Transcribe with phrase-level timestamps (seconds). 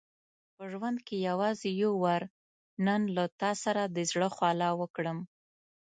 [0.55, 2.23] په ژوند کې یوازې یو وار
[2.85, 5.17] نن له تا سره د زړه خواله وکړم.